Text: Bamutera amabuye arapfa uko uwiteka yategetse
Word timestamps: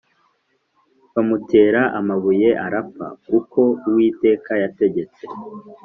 Bamutera 1.13 1.81
amabuye 1.99 2.49
arapfa 2.65 3.07
uko 3.37 3.61
uwiteka 3.87 4.51
yategetse 4.63 5.23